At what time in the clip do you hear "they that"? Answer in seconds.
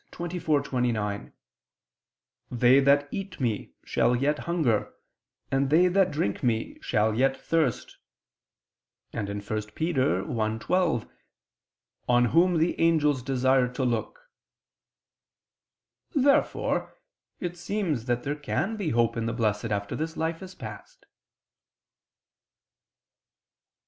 2.49-3.07, 5.69-6.09